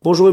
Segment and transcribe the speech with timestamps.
[0.00, 0.32] Bonjour et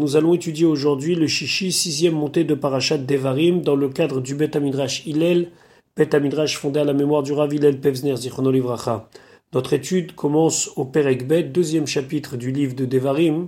[0.00, 4.34] nous allons étudier aujourd'hui le Shishi, sixième montée de Parashat Devarim, dans le cadre du
[4.34, 5.52] Bet Amidrash Hillel,
[5.96, 6.10] Bet
[6.48, 9.08] fondé à la mémoire du Rav Hillel Pevzner Zichrono Livracha.
[9.52, 13.46] Notre étude commence au Perek Bet, deuxième chapitre du livre de Devarim,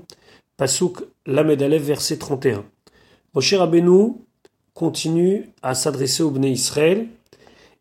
[0.56, 2.64] Pasuk Lamed Alev, verset 31.
[3.34, 4.12] Moshe Rabbeinu
[4.74, 7.08] continue à s'adresser au Bnei Israël,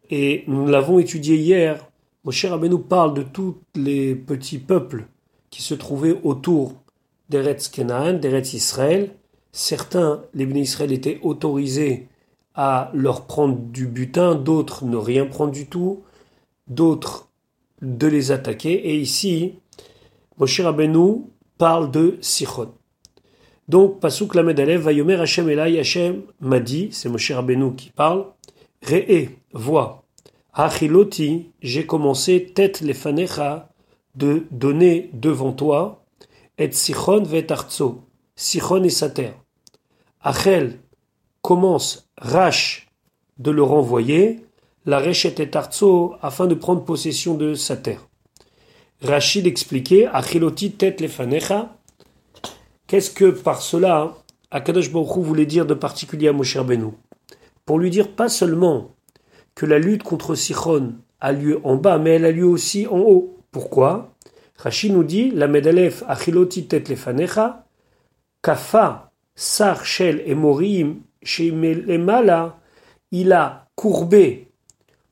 [0.10, 1.88] et nous l'avons étudié hier.
[2.24, 5.06] Moshe Rabbeinu parle de tous les petits peuples
[5.52, 6.74] qui se trouvaient autour
[7.30, 9.12] d'Eretz Kenaan, d'Eretz Israël.
[9.52, 12.08] Certains, les bénis Israël, étaient autorisés
[12.54, 16.04] à leur prendre du butin, d'autres ne rien prendre du tout,
[16.68, 17.30] d'autres
[17.82, 18.90] de les attaquer.
[18.90, 19.56] Et ici,
[20.38, 21.24] Moshe Rabbeinu
[21.58, 22.72] parle de Sichon.
[23.68, 28.26] Donc, Pasuk Lamed Alev, Vayomer Hashem Elai, Hashem m'a dit, c'est Moshe Rabbeinu qui parle,
[28.84, 30.04] Re'e, vois,
[30.54, 33.70] Achiloti, j'ai commencé, tête les fanecha,
[34.16, 36.04] de donner devant toi,
[36.58, 38.04] et Sichon vet arzo,
[38.36, 39.36] Sichon et sa terre.
[40.22, 40.80] Achel
[41.42, 42.88] commence, Rach,
[43.38, 44.46] de le renvoyer,
[44.86, 48.08] la Rechet et arzo, afin de prendre possession de sa terre.
[49.02, 51.78] Rachid expliquait, Achiloti tête les fanecha,
[52.88, 54.16] qu'est-ce que par cela,
[54.50, 56.92] Akadosh Baruch voulait dire de particulier à Moshe Rabbeinu?
[57.66, 58.96] Pour lui dire pas seulement
[59.54, 63.00] que la lutte contre Sichon a lieu en bas, mais elle a lieu aussi en
[63.00, 63.38] haut.
[63.52, 64.16] Pourquoi?
[64.58, 66.84] Rachid nous dit la medalef achiloti tet
[68.42, 72.58] kafa sar shel emorim shemelemala
[73.12, 74.48] il a courbé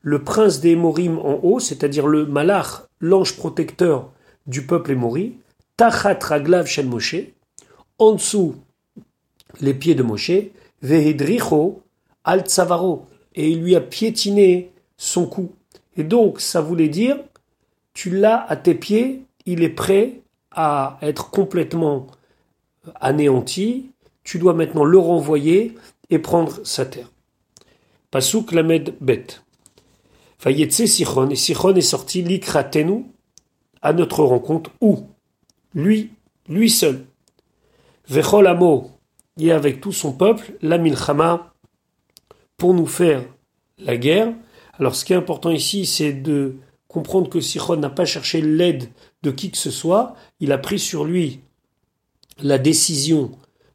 [0.00, 4.12] le prince des Émorim en haut, c'est-à-dire le malach, l'ange protecteur
[4.46, 5.34] du peuple Émori,
[5.76, 7.16] tachat raglav shel Moshe,
[7.98, 8.54] en dessous
[9.60, 10.30] les pieds de Moshe,
[10.80, 11.82] vehidricho
[12.22, 15.52] al tsavaro, et il lui a piétiné son cou.
[15.96, 17.18] Et donc, ça voulait dire,
[17.92, 22.08] tu l'as à tes pieds, il est prêt à être complètement
[23.00, 23.90] anéanti,
[24.24, 25.74] tu dois maintenant le renvoyer
[26.10, 27.10] et prendre sa terre.
[28.10, 29.26] Pasuk lamed bet.
[30.38, 33.06] Fayetse Sichon, et Sichon est sorti likratenu
[33.82, 35.06] à notre rencontre, où?
[35.74, 36.10] Lui,
[36.48, 37.06] lui seul.
[38.08, 38.90] Vechol amo,
[39.38, 41.52] et avec tout son peuple, la milchama,
[42.56, 43.24] pour nous faire
[43.78, 44.32] la guerre.
[44.78, 46.56] Alors ce qui est important ici, c'est de
[46.88, 48.88] comprendre que Sichon n'a pas cherché l'aide
[49.30, 51.40] qui que ce soit, il a pris sur lui
[52.42, 53.30] la décision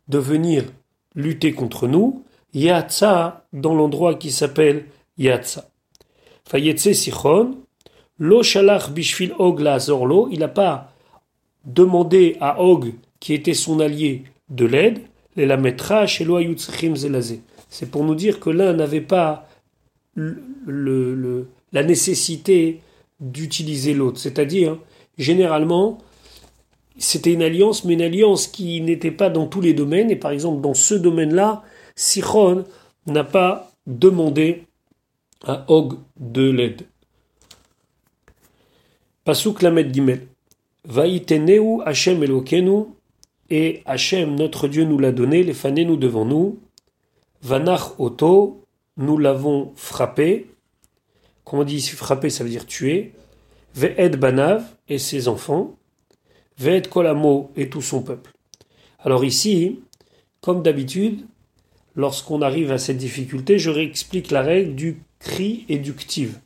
[0.07, 0.65] de venir
[1.15, 2.23] lutter contre nous,
[2.53, 4.85] Yatsa dans l'endroit qui s'appelle
[5.17, 5.69] Yatsa.
[6.45, 7.57] Fayetse Sichon,
[8.19, 10.93] Lo Shalach Bishvil Og Zorlo, il n'a pas
[11.65, 14.99] demandé à Og, qui était son allié, de l'aide,
[15.35, 16.05] les la mettra.
[16.07, 19.47] C'est pour nous dire que l'un n'avait pas
[20.15, 22.81] la nécessité
[23.19, 24.19] d'utiliser l'autre.
[24.19, 24.77] C'est-à-dire,
[25.21, 25.99] généralement,
[26.97, 30.11] c'était une alliance, mais une alliance qui n'était pas dans tous les domaines.
[30.11, 31.63] Et par exemple, dans ce domaine-là,
[31.95, 32.65] Sichon
[33.07, 34.63] n'a pas demandé
[35.43, 36.83] à Og de l'aide.
[39.23, 40.27] Pasuk Lamed Gimel.
[40.83, 42.85] Vaïteneu Hachem Elokenu,
[43.51, 46.59] et Hachem, notre Dieu, nous l'a donné, les fanés nous devant nous.
[47.43, 48.63] Vanach Oto,
[48.97, 50.47] nous l'avons frappé.
[51.43, 53.11] Comment on dit frapper, ça veut dire tuer.
[53.75, 55.77] Ve'ed Banav et ses enfants.
[56.57, 58.31] Ve'ed Kolamo et tout son peuple.
[58.99, 59.79] Alors ici,
[60.41, 61.25] comme d'habitude,
[61.95, 66.39] lorsqu'on arrive à cette difficulté, je réexplique la règle du cri et du ktiv.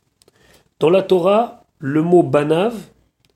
[0.79, 2.75] Dans la Torah, le mot Banav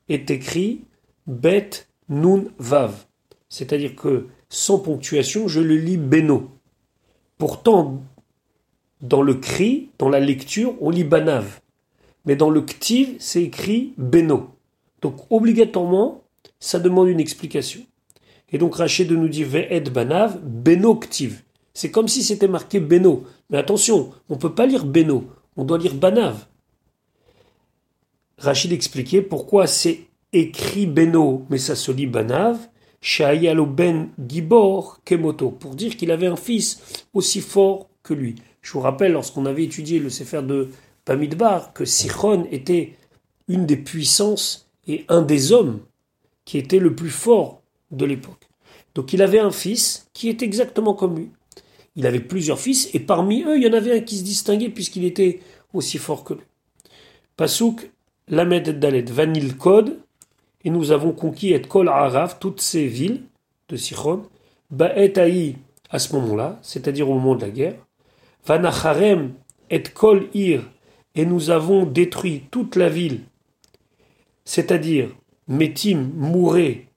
[0.08, 0.82] est écrit
[1.26, 1.70] Bet
[2.08, 3.06] Nun Vav.
[3.48, 6.50] C'est-à-dire que sans ponctuation, je le lis Beno.
[7.38, 8.02] Pourtant,
[9.00, 11.60] dans le cri, dans la lecture, on lit Banav.
[12.24, 14.50] Mais dans le Ktiv, c'est écrit Beno.
[15.02, 16.22] Donc obligatoirement,
[16.58, 17.80] ça demande une explication.
[18.52, 21.42] Et donc Rachid nous dire Ve'ed Banav, Beno Ktiv.
[21.72, 23.24] C'est comme si c'était marqué Beno.
[23.48, 25.24] Mais attention, on ne peut pas lire Beno,
[25.56, 26.46] on doit lire Banav.
[28.38, 30.00] Rachid expliquait pourquoi c'est
[30.32, 32.58] écrit Beno, mais ça se lit Banav.
[33.02, 38.34] Ben Gibor Kemoto, pour dire qu'il avait un fils aussi fort que lui.
[38.60, 40.68] Je vous rappelle, lorsqu'on avait étudié le Sefer de
[41.10, 42.96] Pamidbar, que Sichon était
[43.48, 45.80] une des puissances et un des hommes
[46.44, 48.48] qui était le plus fort de l'époque.
[48.94, 51.30] Donc il avait un fils qui est exactement comme lui.
[51.96, 54.68] Il avait plusieurs fils et parmi eux, il y en avait un qui se distinguait
[54.68, 55.40] puisqu'il était
[55.72, 56.44] aussi fort que lui.
[57.36, 57.90] Pasuk,
[58.28, 59.98] Lamed Dalet, Vanil Kod,
[60.62, 63.22] et nous avons conquis et Kol Araf, toutes ces villes
[63.68, 64.22] de Sichon,
[64.70, 65.56] Ba'et Aï
[65.90, 67.84] à ce moment-là, c'est-à-dire au moment de la guerre,
[68.46, 69.32] Vanacharem
[69.70, 70.62] et Kol Ir,
[71.14, 73.22] et nous avons détruit toute la ville,
[74.44, 75.10] c'est-à-dire
[75.48, 76.88] Metim, Mouré,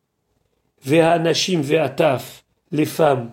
[0.83, 3.31] Vea Nashim Ve'ataf, les femmes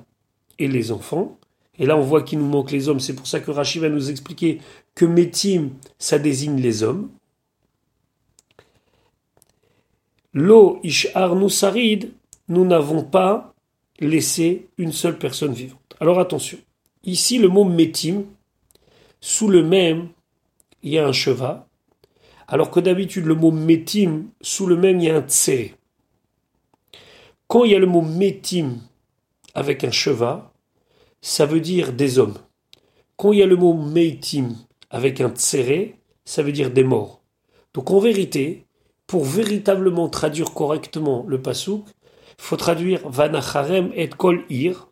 [0.58, 1.38] et les enfants.
[1.78, 3.00] Et là, on voit qu'il nous manque les hommes.
[3.00, 4.60] C'est pour ça que Rachid va nous expliquer
[4.94, 7.10] que Metim, ça désigne les hommes.
[10.32, 12.12] Lo Ishar Sarid,
[12.48, 13.54] nous n'avons pas
[13.98, 15.96] laissé une seule personne vivante.
[16.00, 16.58] Alors attention,
[17.04, 18.24] ici le mot Metim,
[19.20, 20.08] sous le même,
[20.82, 21.64] il y a un cheval,
[22.48, 25.74] alors que d'habitude le mot Metim, sous le même, il y a un Tse.
[27.46, 28.78] Quand il y a le mot Metim
[29.54, 30.42] avec un cheval,
[31.20, 32.38] ça veut dire des hommes.
[33.16, 34.56] Quand il y a le mot Meitim
[34.88, 35.90] avec un tsere,
[36.24, 37.20] ça veut dire des morts.
[37.74, 38.66] Donc en vérité,
[39.06, 44.88] pour véritablement traduire correctement le pasouk, il faut traduire Vanacharem et Kol Ir.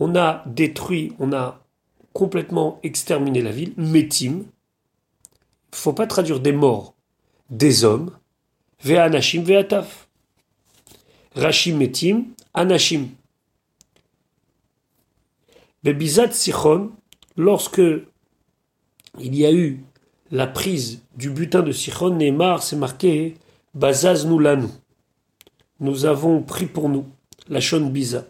[0.00, 1.64] On a détruit, on a
[2.12, 4.44] complètement exterminé la ville, Metim.
[5.72, 6.94] Faut pas traduire des morts,
[7.50, 8.10] des hommes.
[8.82, 10.08] Ve'anashim ve'ataf.
[11.34, 13.08] Rashim Metim, Anashim.
[15.84, 16.90] Bebizat Sichon,
[17.36, 17.80] lorsque
[19.20, 19.84] il y a eu
[20.30, 23.36] la prise du butin de Sichon, Neymar s'est marqué
[23.74, 24.40] Bazaz nous
[25.80, 27.06] Nous avons pris pour nous
[27.48, 28.26] la Shon Biza.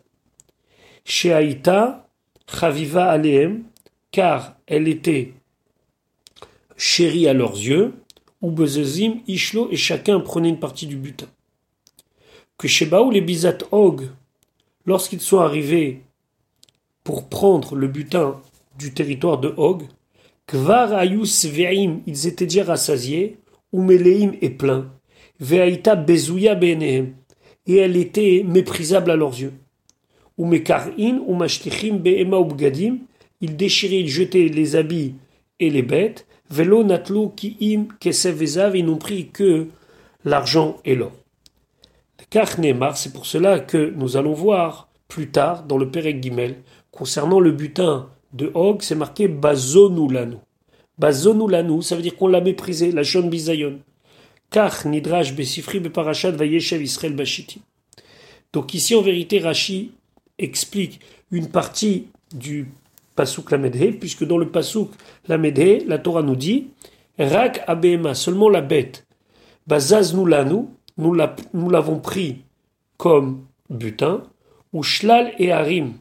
[1.04, 2.08] Sheaïta
[2.46, 3.64] Chaviva Aleem,
[4.10, 5.34] car elle était
[6.78, 7.92] chérie à leurs yeux,
[8.40, 11.26] ou Bezezim, Ishlo, et chacun prenait une partie du butin.
[12.56, 14.02] Que Shebaou les Bizat Og,
[14.86, 16.02] lorsqu'ils sont arrivés
[17.04, 18.40] pour prendre le butin
[18.78, 19.82] du territoire de Og,
[20.46, 23.36] Kvar Ayus Ve'im, ils étaient déjà rassasiés,
[23.72, 24.90] ou Meleim est plein,
[25.40, 27.14] Ve'aita Bezouya Benehem,
[27.66, 29.52] et elle était méprisable à leurs yeux.
[30.38, 32.98] Ou Mekarin, ou Mashtichim Be'ema Ubgadim,
[33.40, 35.16] ils déchiraient, ils jetaient les habits
[35.60, 38.42] et les bêtes, Velo Natlo Kiim Kesev
[38.74, 39.66] ils n'ont pris que
[40.24, 41.12] l'argent et l'or.
[42.30, 42.48] Car
[42.94, 46.56] c'est pour cela que nous allons voir plus tard dans le Perek Gimel,
[46.90, 50.36] concernant le butin de Hog, c'est marqué Bazonulanu.
[50.98, 53.78] Bazonulanu, ça veut dire qu'on l'a méprisé, la Shon Bizayon.
[54.50, 57.62] Car Nidrash Besifri Beparashat Vayeshev Israël Bashiti.
[58.52, 59.92] Donc ici, en vérité, Rashi
[60.38, 62.68] explique une partie du
[63.18, 64.90] Pasuk Lamedhe, puisque dans le Pasuk
[65.26, 66.68] Lamedhe, la Torah nous dit
[67.18, 69.08] Rak Abema, seulement la bête.
[69.66, 70.66] Bazaz Nulanu,
[70.96, 72.44] nous l'avons pris
[72.96, 74.22] comme butin,
[74.72, 75.94] ou Shlal et Harim,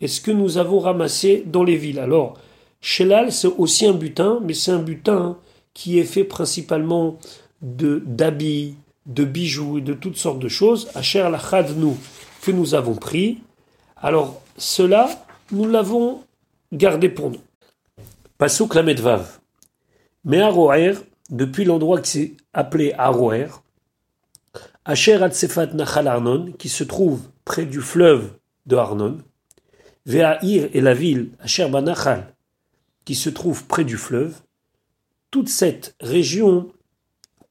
[0.00, 1.98] est ce que nous avons ramassé dans les villes?
[1.98, 2.38] Alors,
[2.80, 5.38] Shelal, c'est aussi un butin, mais c'est un butin
[5.74, 7.18] qui est fait principalement
[7.62, 8.76] de d'habits,
[9.06, 10.88] de bijoux et de toutes sortes de choses.
[10.94, 11.28] Asher
[11.76, 11.96] nous
[12.42, 13.38] que nous avons pris.
[13.96, 15.08] Alors, cela,
[15.50, 16.20] nous l'avons
[16.72, 17.40] gardé pour nous.
[18.38, 19.38] Pasuk la Medvav.
[20.24, 20.94] Mais Aroer,
[21.30, 23.48] depuis l'endroit qui s'est appelé Aroer,
[24.84, 28.32] Asher Atsefat Nachal Arnon, qui se trouve près du fleuve
[28.66, 29.18] de Arnon,
[30.06, 32.34] Ve'ahir est la ville, Asher Banachal,
[33.04, 34.40] qui se trouve près du fleuve.
[35.30, 36.72] Toute cette région,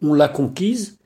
[0.01, 0.98] on l'a conquise.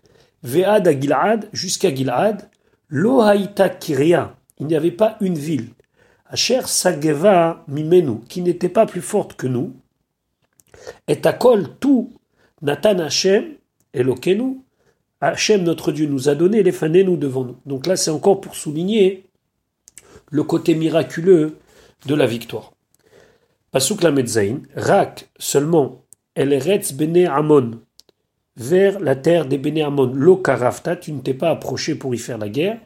[0.43, 2.49] Ve'ad à Gilad, jusqu'à Gilad.
[2.89, 5.69] Lohaïta Kiria, il n'y avait pas une ville.
[6.33, 9.75] Asher Sageva Mimenu, qui n'était pas plus forte que nous.
[11.07, 12.11] Et Akol, tout,
[12.63, 13.53] Nathan Hashem,
[13.93, 14.57] Elokenu,
[15.21, 17.57] Hachem, notre Dieu, nous a donné les nous devant nous.
[17.67, 19.25] Donc là, c'est encore pour souligner
[20.31, 21.59] le côté miraculeux
[22.07, 22.73] de la victoire.
[23.71, 27.79] Pasuk la Medzain, Rak seulement, El Eretz Bene Amon,
[28.57, 32.17] vers la terre des Bene Amon, Lo Karafta, tu ne t'es pas approché pour y
[32.17, 32.79] faire la guerre,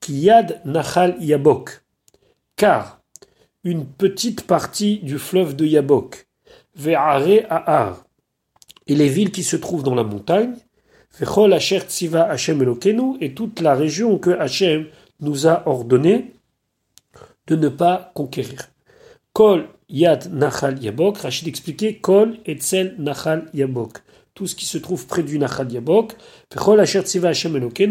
[0.00, 1.85] Kiyad Nachal Yabok,
[2.56, 3.00] car
[3.64, 6.26] une petite partie du fleuve de Yabok,
[6.74, 8.04] Ve'are Ahar,
[8.86, 10.54] et les villes qui se trouvent dans la montagne,
[11.18, 14.86] Vechol Asher Tziva Hashem Elokenu, et toute la région que Hashem
[15.20, 16.32] nous a ordonné
[17.46, 18.68] de ne pas conquérir.
[19.32, 23.98] Kol Yad Nachal Yabok, Rachid expliquait Kol Etzel Nachal Yabok.
[24.34, 26.16] Tout ce qui se trouve près du Nachal Yabok,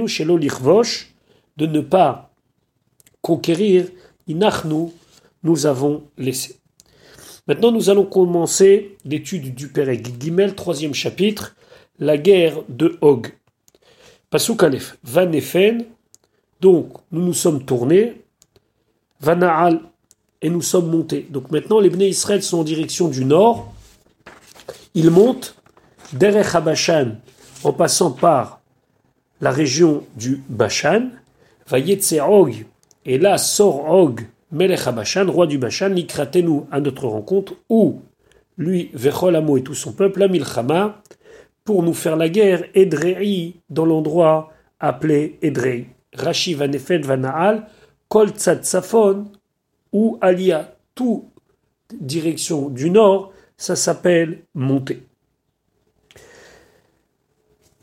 [0.08, 1.14] Shelo Lichvosh,
[1.58, 2.34] de ne pas
[3.22, 3.86] conquérir,
[4.28, 4.90] Inachnu,
[5.44, 6.60] nous avons laissé.
[7.48, 11.56] Maintenant, nous allons commencer l'étude du Perek Gimel, troisième chapitre,
[12.00, 13.28] la guerre de Hog.
[14.30, 15.86] Pasuk Aleph, Vanefen,
[16.60, 18.24] donc nous nous sommes tournés,
[19.22, 19.82] Vanaal,
[20.42, 21.28] et nous sommes montés.
[21.30, 23.74] Donc maintenant, les Bnei Israël sont en direction du nord.
[24.94, 25.56] Ils montent
[26.14, 27.18] Derech Habashan
[27.64, 28.62] en passant par
[29.42, 31.10] la région du Bashan.
[31.68, 32.66] Vayetse Og,
[33.06, 34.22] et là sort Og,
[34.52, 38.02] Melech Habashan, roi du Bashan, Nikratenu à notre rencontre, où
[38.58, 41.02] lui, Vecholamo et tout son peuple, la Milchama,
[41.64, 45.88] pour nous faire la guerre, Edrei, dans l'endroit appelé Edrei.
[46.14, 47.68] Rashi Vanefet Vanaal,
[48.08, 49.26] Kol Safon
[49.92, 51.30] ou Alia, tout
[51.94, 55.04] direction du nord, ça s'appelle monter.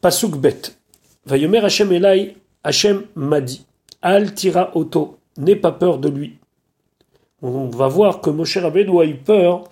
[0.01, 0.77] Pasuk bet.
[1.27, 3.67] Vayomer Hashem Elai, Hashem m'a dit,
[4.03, 6.39] Al tira auto, n'aie pas peur de lui.
[7.41, 9.65] On va voir que Moshe Rabbeinu a eu peur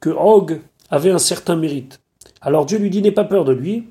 [0.00, 0.60] que Og
[0.90, 2.00] avait un certain mérite.
[2.40, 3.84] Alors Dieu lui dit, n'aie pas peur de lui,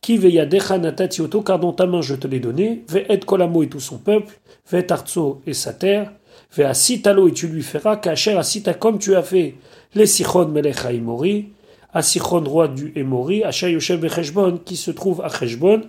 [0.00, 3.68] qui natati auto, car dans ta main je te l'ai donné, ve et kolamo et
[3.68, 4.34] tout son peuple,
[4.70, 6.12] ve tarzo et sa terre,
[6.56, 9.54] ve asitalo et tu lui feras, kacher asita comme tu as fait
[9.94, 11.50] les sichon melech haimori,
[11.94, 15.82] Asichon roi du Emori, Asha Becheshbon, qui se trouve à Cheshbon.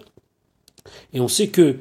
[1.13, 1.77] Et on sait que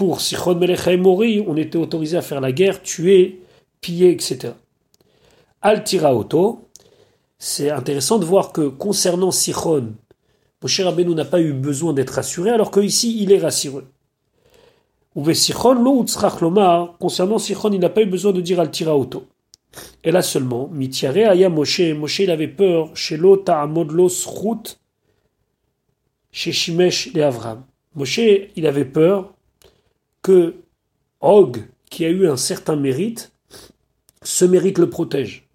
[0.00, 3.42] pour Sichon Melech Emori, on était autorisé à faire la guerre, tuer,
[3.82, 4.54] piller, etc.
[5.60, 6.70] Al Tiraoto,
[7.38, 9.92] c'est intéressant de voir que concernant Sichon,
[10.62, 13.84] Moshe Rabbeinu n'a pas eu besoin d'être rassuré, alors qu'ici il est rassuré.
[15.14, 19.26] Concernant Sichon, il n'a pas eu besoin de dire Al Tiraoto.
[20.02, 24.62] Et là seulement, Mitiare Aya Moshe, Moshe il avait peur, chez l'Ota Amodlos Rout,
[26.32, 27.64] chez Shimesh et Avram.
[27.94, 28.20] Moshe,
[28.56, 29.34] il avait peur
[30.22, 30.54] que
[31.20, 31.58] Og,
[31.90, 33.32] qui a eu un certain mérite,
[34.22, 35.48] ce mérite le protège.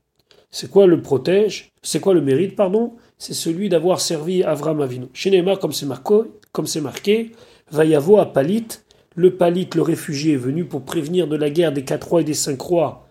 [0.52, 1.72] C'est quoi le protège?
[1.82, 2.94] C'est quoi le mérite, pardon?
[3.18, 5.08] C'est celui d'avoir servi Avram Avinu.
[5.14, 6.22] Chez comme c'est marqué,
[6.66, 7.32] c'est marqué,
[7.72, 8.68] Vayavo à Palit,
[9.16, 12.26] le Palit, le réfugié, est venu pour prévenir de la guerre des quatre rois et
[12.26, 13.08] des cinq rois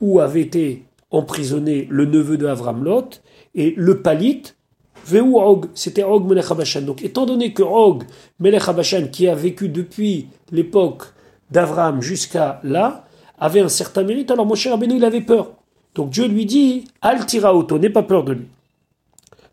[0.00, 3.22] où avait été emprisonné le neveu de Avram Lot,
[3.54, 4.42] et le Palit,
[5.06, 6.46] Veu Og, c'était Og Melech
[6.82, 8.04] Donc, étant donné que Og
[8.38, 8.62] Melech
[9.12, 11.04] qui a vécu depuis l'époque
[11.50, 13.04] d'Avram jusqu'à là,
[13.38, 15.52] avait un certain mérite, alors mon cher Rabbeinu, il avait peur.
[15.94, 17.20] Donc Dieu lui dit, Al
[17.54, 18.46] auto, n'aie pas peur de lui.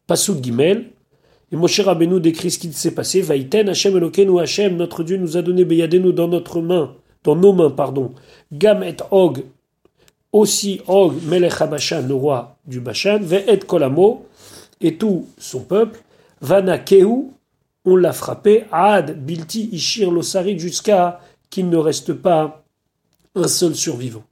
[0.06, 0.92] Passoud Gimel,
[1.52, 3.22] et Moshe Rabbeinu décrit ce qui s'est passé.
[3.22, 7.54] Vaïten Hashem Elokeinu Hashem, notre Dieu nous a donné Beyadenu dans notre main, dans nos
[7.54, 8.12] mains, pardon.
[8.52, 9.44] Gam et Og,
[10.34, 14.27] aussi Og Melech HaBashan, le roi du Bashan, Ve'et Kolamo,
[14.82, 16.00] et tout son peuple,
[16.42, 17.32] Vana Kehu,
[17.86, 22.64] on l'a frappé, Ad Bilti Ishir Losarid, jusqu'à qu'il ne reste pas
[23.36, 24.24] un seul survivant.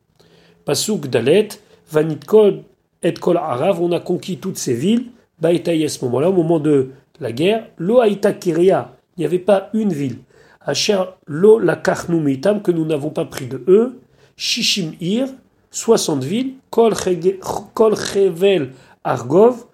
[0.66, 1.50] Pasuk Dalet,
[1.92, 2.64] Vanit Kol
[3.02, 5.06] et Kol Arav, on a conquis toutes ces villes,
[5.40, 9.40] Baïtaï à ce moment-là, au moment de la guerre, Lo Aïta Kiria, il n'y avait
[9.40, 10.18] pas une ville.
[10.62, 14.00] Asher Lo la Mitam, que nous n'avons pas pris de eux,
[14.36, 15.28] Shishim Ir,
[15.72, 18.72] 60 villes, Kol Chevel
[19.04, 19.66] Argov,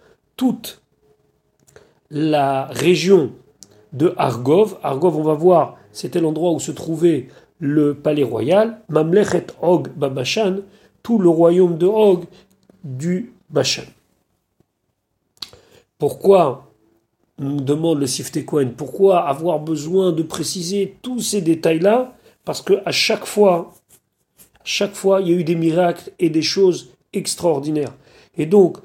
[0.41, 0.81] toute
[2.09, 3.33] la région
[3.93, 4.79] de Argov.
[4.81, 7.27] Argov, on va voir, c'était l'endroit où se trouvait
[7.59, 8.81] le palais royal.
[8.89, 10.61] Mamlechet Og Babashan,
[11.03, 12.25] tout le royaume de Og
[12.83, 13.83] du Bashan.
[15.99, 16.71] Pourquoi
[17.37, 18.39] nous demande le Sifte
[18.75, 22.15] pourquoi avoir besoin de préciser tous ces détails-là?
[22.45, 23.75] Parce que à chaque fois
[24.63, 27.93] chaque fois, il y a eu des miracles et des choses extraordinaires.
[28.37, 28.77] Et donc,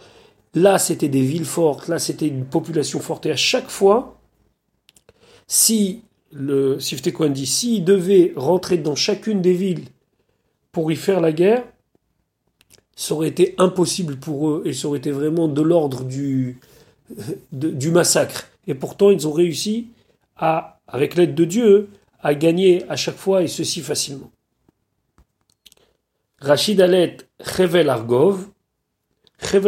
[0.56, 3.26] là, c'était des villes fortes, là, c'était une population forte.
[3.26, 4.18] Et à chaque fois,
[5.46, 9.84] si le Siftekwan dit, s'ils devaient rentrer dans chacune des villes
[10.72, 11.64] pour y faire la guerre,
[12.96, 16.58] ça aurait été impossible pour eux et ça aurait été vraiment de l'ordre du,
[17.52, 18.48] du massacre.
[18.66, 19.88] Et pourtant, ils ont réussi
[20.36, 24.30] à, avec l'aide de Dieu, à gagner à chaque fois et ceci facilement.
[26.40, 28.48] Rachid Alet Chevel Argov.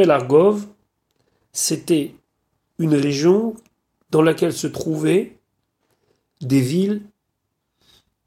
[0.08, 0.66] Argov,
[1.52, 2.14] c'était
[2.78, 3.54] une région
[4.10, 5.38] dans laquelle se trouvaient
[6.40, 7.02] des villes,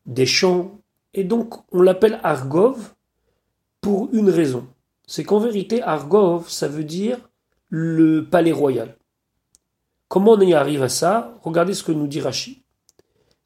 [0.05, 0.79] des champs,
[1.13, 2.93] et donc on l'appelle Argov
[3.79, 4.67] pour une raison.
[5.07, 7.17] C'est qu'en vérité, Argov, ça veut dire
[7.69, 8.95] le palais royal.
[10.07, 11.37] Comment on y arrive à ça?
[11.41, 12.57] Regardez ce que nous dit Rachid.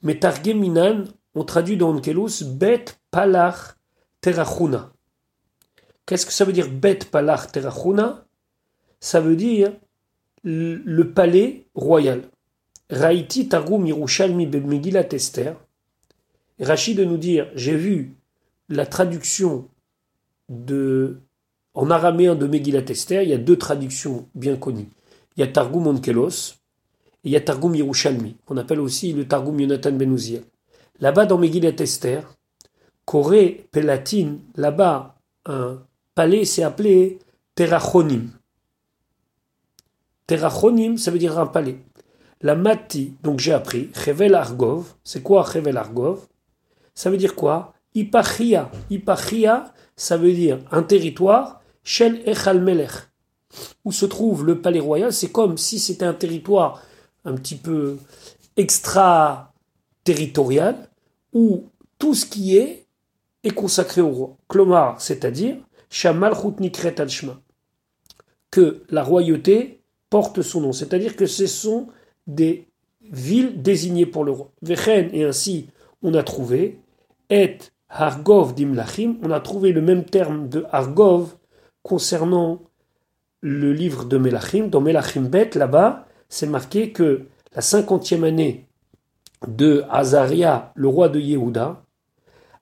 [0.01, 1.05] Mais Targeminan,
[1.35, 3.75] on traduit dans Onkelos, Bet Palach
[4.21, 4.91] Terachuna.
[6.05, 8.24] Qu'est-ce que ça veut dire Bet Palach Terachuna
[9.05, 9.71] Ça veut dire
[10.43, 12.23] le palais royal.
[12.89, 14.49] Raiti Targum Yerushalmi
[15.11, 15.57] Esther.
[16.59, 18.15] Rachid nous dire j'ai vu
[18.67, 19.67] la traduction
[20.49, 21.19] de
[21.75, 24.89] en araméen de Megillat Esther, il y a deux traductions bien connues.
[25.37, 26.55] Il y a Targum Onkelos
[27.23, 30.17] et il y a Targum Yerushalmi, qu'on appelle aussi le Targum Yonatan Ben
[30.99, 32.35] Là-bas dans Megillat Esther,
[33.05, 35.77] Corée Pelatine, là-bas, un
[36.15, 37.19] palais s'est appelé
[37.53, 38.31] Terachonim.
[40.27, 41.77] Terachonim, ça veut dire un palais.
[42.41, 46.27] La mati, donc j'ai appris, Chevel Argov, c'est quoi Chevel Argov?
[46.93, 47.73] Ça veut dire quoi?
[47.93, 48.71] Ipachia.
[48.89, 52.91] Ipachia, ça veut dire un territoire, Shel Echal Melech,
[53.83, 55.11] où se trouve le palais royal.
[55.13, 56.83] C'est comme si c'était un territoire
[57.23, 57.97] un petit peu
[58.57, 60.89] extra-territorial,
[61.33, 61.65] où
[61.99, 62.85] tout ce qui est
[63.43, 64.37] est consacré au roi.
[64.49, 65.57] Klomar, c'est-à-dire
[65.89, 67.07] Shamal Nikret al
[68.51, 71.87] que la royauté porte son nom, c'est-à-dire que ce sont
[72.27, 72.67] des
[73.01, 74.51] villes désignées pour le roi.
[74.61, 75.67] Vechen, et ainsi
[76.01, 76.79] on a trouvé,
[77.29, 77.57] et
[77.89, 81.35] Hargov d'Imlachim, on a trouvé le même terme de Hargov
[81.83, 82.61] concernant
[83.41, 84.67] le livre de Melachim.
[84.67, 88.65] Dans Melachim Bet, là-bas, c'est marqué que la cinquantième année
[89.47, 91.83] de Azaria, le roi de Yehuda,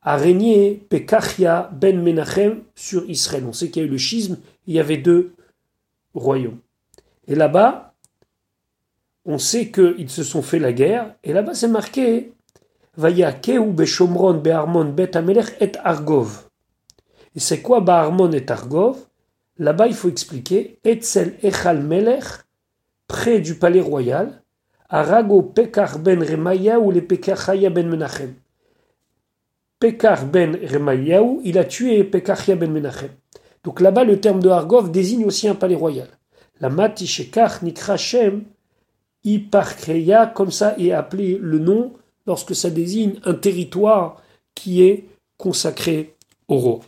[0.02, 3.46] a régné Pekachia ben Menachem sur Israël.
[3.48, 5.34] On sait qu'il y a eu le schisme, il y avait deux
[6.14, 6.60] royaumes.
[7.28, 7.94] Et là-bas,
[9.26, 12.34] on sait qu'ils se sont fait la guerre, et là-bas c'est marqué
[12.98, 16.50] Vaya Keu Beshomron Be'armon Bet Amelech et Argov.
[17.36, 18.98] Et c'est quoi Be'armon et Argov?
[19.58, 22.26] Là-bas, il faut expliquer Etzel Echal Melech,
[23.08, 24.42] près du palais royal,
[24.90, 28.34] Arago Pekar ben Remaya ou les Pekachaya ben Menachem.
[29.80, 33.10] Pekar ben Remayahu, il a tué Pekachia ben Menachem.
[33.64, 36.10] Donc là-bas, le terme de Argov désigne aussi un palais royal.
[36.60, 38.44] La Matishekach Nikrachem,
[39.24, 41.94] Iparkreya, comme ça est appelé le nom
[42.26, 44.22] lorsque ça désigne un territoire
[44.56, 45.06] qui est
[45.38, 46.16] consacré
[46.48, 46.80] au roi.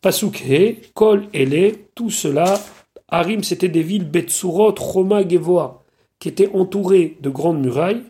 [0.00, 2.60] Pasukhe, Kol Ele, tout cela,
[3.08, 5.84] Harim c'était des villes Betsurot, Roma, Gevoa,
[6.18, 8.02] qui étaient entourées de grandes murailles,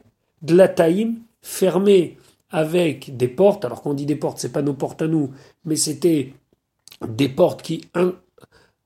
[0.43, 2.17] Dlataim, fermées
[2.51, 3.65] avec des portes.
[3.65, 5.31] Alors quand on dit des portes, c'est pas nos portes à nous,
[5.65, 6.35] mais c'était
[7.07, 7.83] des portes qui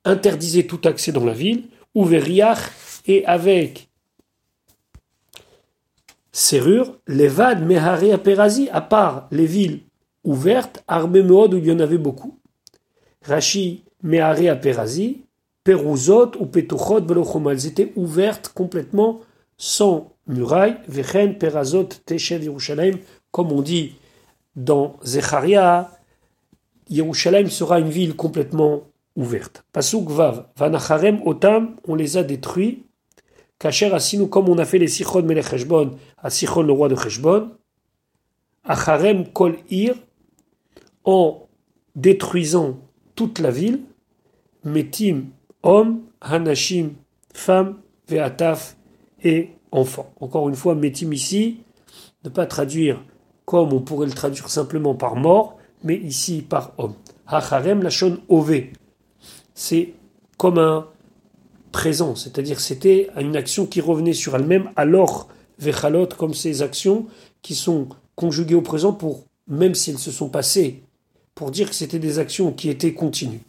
[0.06, 2.70] interdisaient tout accès dans la ville, Ouveriach,
[3.06, 3.88] et avec
[6.32, 9.80] serrure, Levad, Mehari, Aperazi, à part les villes
[10.24, 12.38] ouvertes, Armé où il y en avait beaucoup.
[13.22, 15.22] Rashi, Mehari, Aperazi,
[15.64, 19.20] Peruzot ou Petuchot, Velochoma, elles étaient ouvertes complètement
[19.56, 22.98] sans murailles, Vechen, Perazot, Teshev, Yerushalayim,
[23.30, 23.94] comme on dit
[24.54, 25.90] dans Zecharia,
[26.88, 28.82] Yerushalayim sera une ville complètement
[29.16, 29.64] ouverte.
[29.72, 32.84] Pasuk Vav, Vanacharem Otam, on les a détruits.
[33.58, 36.94] Kacher Asinu, comme on a fait les Sichon Melech Heshbon, à Sichon le roi de
[36.94, 37.52] Heshbon.
[38.64, 39.94] Acharem Kol Ir,
[41.04, 41.48] en
[41.94, 42.78] détruisant
[43.14, 43.80] toute la ville.
[44.64, 45.26] Metim,
[45.62, 46.90] hommes, Hanashim,
[47.32, 48.76] femmes, Veataf
[49.22, 50.12] et enfants.
[50.20, 51.60] Encore une fois, Metim ici,
[52.24, 53.02] ne pas traduire
[53.46, 56.94] comme on pourrait le traduire simplement par mort, mais ici par homme.
[57.26, 58.60] Hacharem lachon ove.
[59.56, 59.94] C'est
[60.36, 60.86] comme un
[61.72, 67.06] présent, c'est-à-dire c'était une action qui revenait sur elle-même, alors vechalot, comme ces actions
[67.40, 70.82] qui sont conjuguées au présent pour, même si elles se sont passées,
[71.34, 73.40] pour dire que c'était des actions qui étaient continues.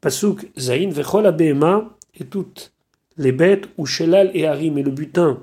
[0.00, 2.72] Pasuk zain vechol abema et toutes
[3.16, 5.40] les bêtes, ou shelal et harim et le butin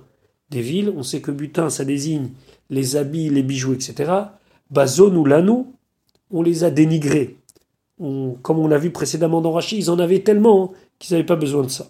[0.49, 2.29] des villes, on sait que butin ça désigne
[2.69, 4.12] les habits, les bijoux, etc.,
[4.71, 5.73] Bazon ou Lanou,
[6.31, 7.38] on les a dénigrés.
[7.99, 11.63] Comme on l'a vu précédemment dans Rachi, ils en avaient tellement qu'ils n'avaient pas besoin
[11.63, 11.88] de ça.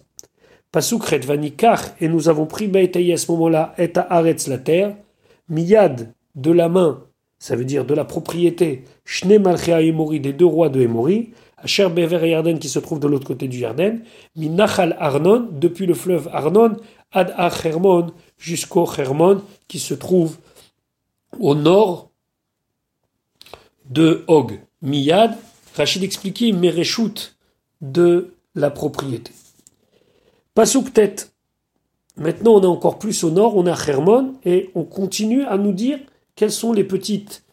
[0.72, 4.96] Pasukret vanikar, et nous avons pris Baetaï à ce moment-là, et à Aretz la terre,
[5.48, 7.04] Miyad de la main,
[7.38, 11.30] ça veut dire de la propriété, Shne Malchea Emori, des deux rois de Emori,
[11.62, 14.02] Asher Bever et Yarden qui se trouve de l'autre côté du Yarden,
[14.36, 16.76] Minachal Arnon, depuis le fleuve Arnon,
[17.12, 20.36] Ad Hermon, jusqu'au Hermon, qui se trouve
[21.38, 22.10] au nord
[23.88, 24.60] de Og.
[24.82, 25.36] Miyad,
[25.80, 27.38] Rachid expliquait Mereshut
[27.80, 29.32] de la propriété.
[30.54, 31.32] Pasouk tête.
[32.18, 35.72] Maintenant, on est encore plus au nord, on a Hermon, et on continue à nous
[35.72, 35.98] dire
[36.36, 37.44] quelles sont les petites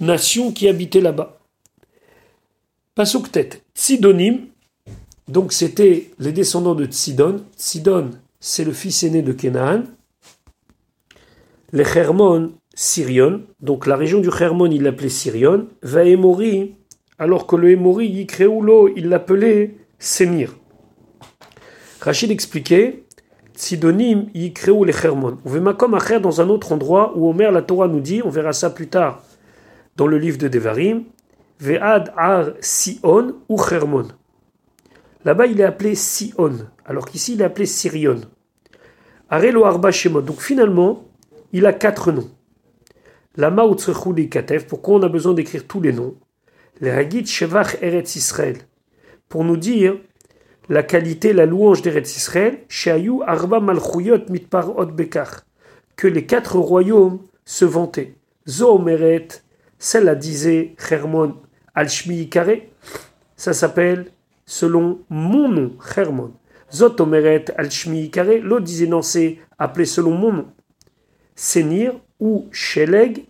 [0.00, 1.38] nations qui habitaient là-bas.
[2.96, 3.62] Pasouk tête.
[3.76, 4.48] Tsidonim,
[5.28, 7.44] donc c'était les descendants de Tsidon.
[7.56, 9.84] Tsidon, c'est le fils aîné de Kenaan.
[11.72, 16.74] Les Hermon, Sirion, donc la région du Hermon, il l'appelait Sirion, va Emori,
[17.20, 20.56] alors que le Emori, Yikreoulo, il l'appelait Semir.
[22.00, 23.04] Rachid expliquait,
[23.52, 25.36] Sidonim, Yikreou le Hermon.
[25.44, 28.54] On comme Acher dans un autre endroit où Omer, la Torah nous dit, on verra
[28.54, 29.22] ça plus tard
[29.96, 31.04] dans le livre de Devarim,
[31.60, 34.08] Ve'ad ar Sion ou Hermon.
[35.26, 36.54] Là-bas, il est appelé Sion,
[36.86, 38.22] alors qu'ici, il est appelé Sirion.
[39.28, 40.22] Arelo Arba Shemot.
[40.22, 41.04] Donc finalement,
[41.52, 42.30] il a quatre noms.
[43.36, 43.64] Lama
[44.30, 46.16] Katef, pourquoi on a besoin d'écrire tous les noms?
[46.80, 48.56] Les Shevach Eretz Israël,
[49.28, 49.98] pour nous dire
[50.70, 52.60] la qualité, la louange d'Eretz Israël,
[53.26, 55.42] Arba Malchuyot Mitpar Bekar,
[55.96, 58.14] que les quatre royaumes se vantaient.
[58.48, 59.28] Zoomeret,
[59.78, 61.36] celle-là disait Hermon
[61.74, 62.30] Al-Shmi
[63.36, 64.12] ça s'appelle
[64.46, 66.32] selon mon nom, Hermon.
[66.72, 68.10] Zot Omeret Al-Shmi
[68.42, 70.46] l'autre disait non, c'est appelé selon mon nom.
[71.34, 73.26] Senir ou Sheleg,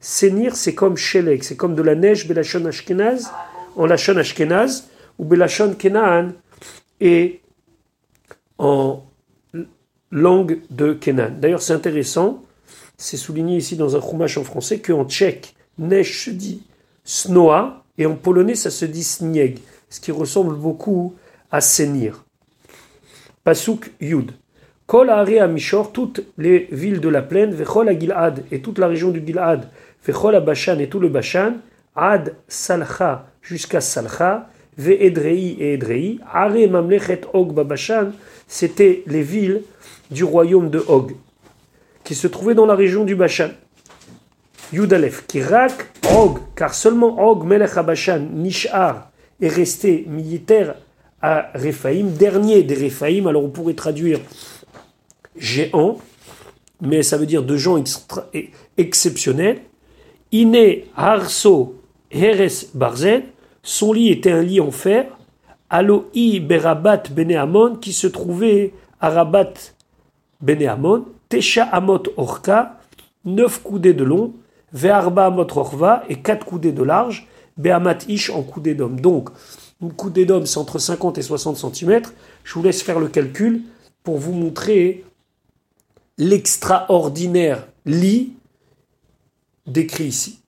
[0.00, 3.30] Sénir, c'est comme Shelek, c'est comme de la neige, Belachon Ashkenaz,
[3.76, 6.32] en Lachon Ashkenaz, ou Belachon Kenan,
[7.00, 7.42] et
[8.58, 9.04] en
[10.10, 11.32] langue de Kenan.
[11.38, 12.42] D'ailleurs, c'est intéressant,
[12.96, 16.62] c'est souligné ici dans un chumash en français, qu'en tchèque, neige se dit
[17.04, 19.58] snoa, et en polonais, ça se dit snieg,
[19.90, 21.14] ce qui ressemble beaucoup
[21.50, 22.24] à Sénir.
[23.44, 24.32] Pasuk Yud.
[24.86, 25.10] Kol
[25.48, 29.68] Mishor, toutes les villes de la plaine, Vechol à et toute la région du Gilad,
[30.04, 31.54] Vechol à Bashan et tout le Bashan,
[31.94, 38.12] Ad Salcha jusqu'à Salcha, Ve Edrei et Edrei, Are Mamlechet Og Babashan,
[38.48, 39.62] c'était les villes
[40.10, 41.12] du royaume de Og,
[42.04, 43.50] qui se trouvaient dans la région du Bashan.
[44.72, 45.72] Yudalef, Kirak
[46.16, 49.10] Og, car seulement Og Melech Bashan, Nishar,
[49.40, 50.76] est resté militaire
[51.22, 54.20] à Rephaïm, dernier des Rephaïm, alors on pourrait traduire
[55.36, 55.98] géant,
[56.80, 57.82] mais ça veut dire de gens
[58.78, 59.60] exceptionnels.
[60.32, 61.74] Iné Harso
[62.10, 63.22] Heres Barzen,
[63.62, 65.06] son lit était un lit en fer.
[65.68, 69.54] Aloï Berabat Beneamon, qui se trouvait à Rabat
[70.40, 71.06] Beneamon.
[71.28, 72.78] Tesha Amot Orka,
[73.24, 74.32] neuf coudées de long.
[74.72, 77.28] Ve'arba Amot Orva, et quatre coudées de large.
[77.56, 79.00] Be'amat Ish en coudées d'homme.
[79.00, 79.30] Donc,
[79.82, 82.02] une coudée d'homme, c'est entre 50 et 60 cm.
[82.44, 83.62] Je vous laisse faire le calcul
[84.02, 85.04] pour vous montrer
[86.18, 88.32] l'extraordinaire lit
[89.70, 90.40] décrit ici.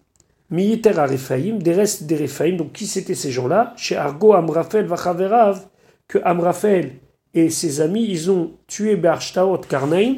[0.51, 3.73] Militaire à Rephaïm, des restes des donc qui c'étaient ces gens-là?
[3.77, 5.67] Chez Argo Amrafel Vachaverav,
[6.09, 6.93] que Amrafel
[7.33, 10.17] et ses amis, ils ont tué Bershtaot Karnaim.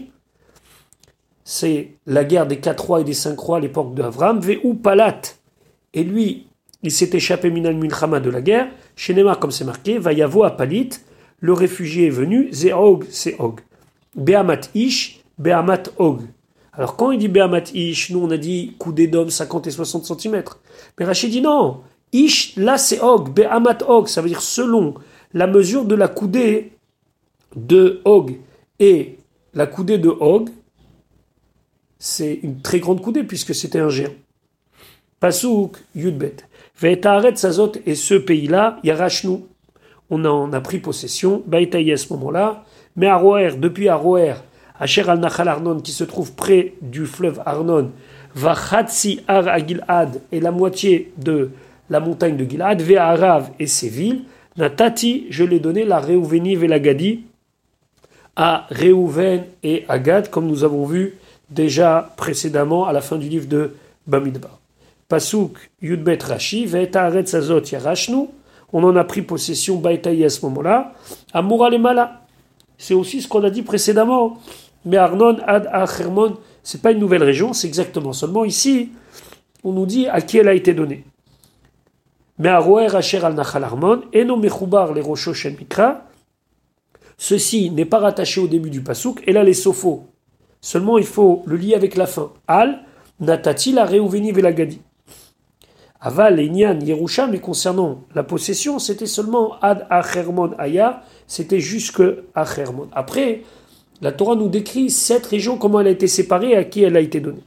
[1.44, 4.40] C'est la guerre des quatre rois et des cinq rois à l'époque d'Avram.
[4.40, 5.20] Ve'u Palat.
[5.92, 6.48] Et lui,
[6.82, 8.68] il s'est échappé Minal Milchama de la guerre.
[8.96, 10.90] Chez Neymar, comme c'est marqué, Vayavo à Palit.
[11.38, 12.52] Le réfugié est venu.
[12.52, 13.60] Zeog, c'est Og.
[14.16, 16.22] Be'amat Ish, Be'amat Og.
[16.76, 20.20] Alors quand il dit Be'amat Ish, nous on a dit coudée d'homme 50 et 60
[20.20, 20.42] cm.
[20.98, 21.82] Mais Rachid dit non,
[22.12, 24.94] Ish, là c'est Og, Be'amat Og, ça veut dire selon
[25.32, 26.72] la mesure de la coudée
[27.54, 28.37] de Og.
[28.80, 29.18] Et
[29.54, 30.50] la coudée de Og,
[31.98, 34.12] c'est une très grande coudée puisque c'était un géant.
[35.20, 36.37] Pasouk, Yudbet.
[36.78, 39.38] Ve'etaret Sazot, et ce pays-là, Yarashnu,
[40.10, 42.64] on en a pris possession, Baïtaï à ce moment-là,
[42.96, 44.34] mais Aroer, depuis Aroer,
[44.78, 47.90] Asher al Nachal Arnon, qui se trouve près du fleuve Arnon,
[48.34, 51.50] Vachatsi Ar Agilad, et la moitié de
[51.90, 54.22] la montagne de Gilad, Ve'arav et ses villes,
[54.56, 57.20] Natati, je l'ai donné la Réouveni et
[58.37, 61.14] à Réouven et à Gad, comme nous avons vu
[61.50, 63.74] déjà précédemment à la fin du livre de
[64.06, 64.58] Bamidbar.
[65.08, 68.26] Pasuk Yudbet Rashi, Ve'etaret Sazot Yarashnu,
[68.72, 70.94] on en a pris possession Baïtaï à ce moment-là,
[71.32, 72.22] Amoura les Mala.
[72.76, 74.38] C'est aussi ce qu'on a dit précédemment.
[74.85, 78.90] Mais Arnon, Ad, Achermon, c'est pas une nouvelle région, c'est exactement seulement ici,
[79.62, 81.05] on nous dit à qui elle a été donnée.
[82.38, 86.03] Mais Aroer Asher al Nachal Armon, Eno Mechoubar les Rocho Shen Mikra,
[87.16, 90.07] ceci n'est pas rattaché au début du Pasouk, et là les Sopho.
[90.61, 92.33] Seulement il faut le lier avec la fin.
[92.49, 92.81] Al,
[93.20, 94.81] Natati la Reuveni Velagadi.
[96.01, 102.03] Aval et Nyan Yerusha, mais concernant la possession, c'était seulement Ad Achermon Aya, c'était jusque
[102.35, 102.88] Achermon.
[102.92, 103.42] Après,
[104.00, 106.96] la Torah nous décrit cette région, comment elle a été séparée et à qui elle
[106.96, 107.44] a été donnée.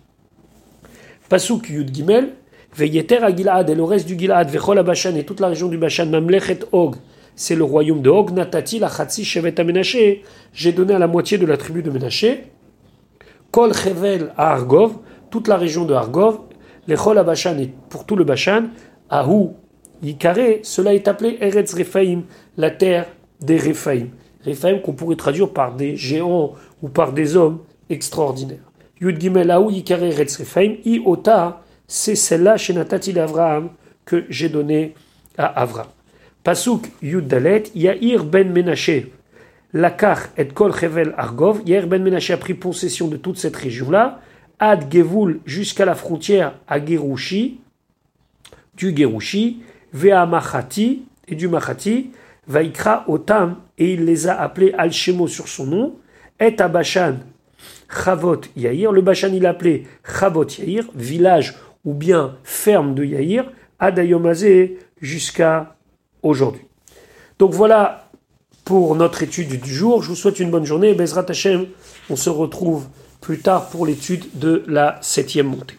[1.30, 2.34] Pasuk Yud Gimel,
[2.76, 5.78] Veyeter à Gilad et le reste du Gilad, Vechol Bashan et toute la région du
[5.78, 6.96] Bashan, Mamlechet Og,
[7.36, 11.38] c'est le royaume de Og, Natati, la Chatsi, Shevet Menaché, j'ai donné à la moitié
[11.38, 12.46] de la tribu de Menaché,
[13.52, 14.98] Kol Chevel à Argov,
[15.30, 16.40] toute la région de Argov,
[16.88, 18.68] Lechol Bashan et pour tout le Bashan,
[19.10, 19.50] Ahu,
[20.02, 22.24] Yikare, cela est appelé Eretz Rephaim,
[22.56, 23.08] la terre
[23.42, 24.08] des Rephaim.
[24.48, 28.60] Rephaim qu'on pourrait traduire par des géants ou par des hommes extraordinaires.
[29.00, 29.54] Yud Gimel
[30.86, 33.70] I Ota, c'est celle-là chez Natati Avraham
[34.06, 34.96] que j'ai donné
[35.38, 35.88] à Avraham.
[36.44, 39.12] Pasuk Yud Dalet, Yair ben Menaché,
[39.74, 44.22] Lakar et Kol Chevel Argov, Yair ben Menaché a pris possession de toute cette région-là,
[44.60, 47.60] Ad Gevul jusqu'à la frontière à Gerouchi,
[48.76, 49.62] du Gerouchi,
[49.94, 52.12] Vea Machati et du Machati,
[52.48, 55.96] Vaikra Otam, et il les a appelés Al-Shemo sur son nom,
[56.40, 57.16] Et Abashan,
[57.90, 61.56] Chavot Yair, le Bashan il appelé Chavot Yair, village
[61.86, 65.76] ou bien ferme de Yair, Adayomazé jusqu'à
[66.24, 66.64] aujourd'hui.
[67.40, 68.10] Donc voilà
[68.66, 70.02] pour notre étude du jour.
[70.02, 70.94] Je vous souhaite une bonne journée.
[70.94, 71.68] Bezrat Hashem,
[72.10, 72.88] on se retrouve
[73.22, 75.78] plus tard pour l'étude de la septième montée.